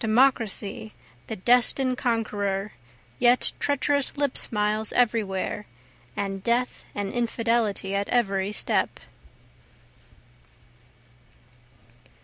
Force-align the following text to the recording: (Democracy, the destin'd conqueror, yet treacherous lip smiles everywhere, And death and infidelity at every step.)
(Democracy, 0.00 0.92
the 1.28 1.36
destin'd 1.36 1.96
conqueror, 1.96 2.72
yet 3.20 3.52
treacherous 3.60 4.16
lip 4.16 4.36
smiles 4.36 4.92
everywhere, 4.92 5.66
And 6.16 6.42
death 6.42 6.82
and 6.96 7.12
infidelity 7.12 7.94
at 7.94 8.08
every 8.08 8.50
step.) 8.50 8.98